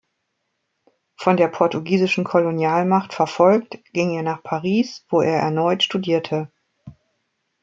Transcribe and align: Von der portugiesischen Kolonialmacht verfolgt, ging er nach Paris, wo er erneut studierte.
Von 1.15 1.37
der 1.37 1.47
portugiesischen 1.47 2.23
Kolonialmacht 2.23 3.13
verfolgt, 3.13 3.77
ging 3.93 4.09
er 4.15 4.23
nach 4.23 4.41
Paris, 4.41 5.05
wo 5.11 5.21
er 5.21 5.37
erneut 5.39 5.83
studierte. 5.83 6.51